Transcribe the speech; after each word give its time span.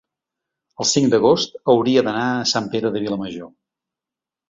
el 0.83 0.87
cinc 0.91 1.11
d'agost 1.11 1.61
hauria 1.75 2.05
d'anar 2.09 2.25
a 2.41 2.49
Sant 2.55 2.73
Pere 2.75 2.95
de 2.99 3.07
Vilamajor. 3.07 3.55